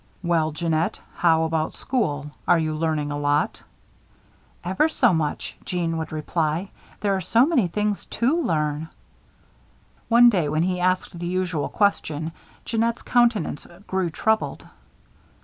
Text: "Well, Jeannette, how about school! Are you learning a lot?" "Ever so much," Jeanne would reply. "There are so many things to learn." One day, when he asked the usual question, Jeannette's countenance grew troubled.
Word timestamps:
"Well, 0.23 0.51
Jeannette, 0.51 0.99
how 1.13 1.43
about 1.43 1.75
school! 1.75 2.31
Are 2.47 2.57
you 2.57 2.73
learning 2.73 3.11
a 3.11 3.19
lot?" 3.19 3.61
"Ever 4.63 4.89
so 4.89 5.13
much," 5.13 5.55
Jeanne 5.63 5.95
would 5.97 6.11
reply. 6.11 6.71
"There 7.01 7.15
are 7.15 7.21
so 7.21 7.45
many 7.45 7.67
things 7.67 8.07
to 8.07 8.35
learn." 8.41 8.89
One 10.09 10.27
day, 10.31 10.49
when 10.49 10.63
he 10.63 10.79
asked 10.79 11.19
the 11.19 11.27
usual 11.27 11.69
question, 11.69 12.31
Jeannette's 12.65 13.03
countenance 13.03 13.67
grew 13.85 14.09
troubled. 14.09 14.67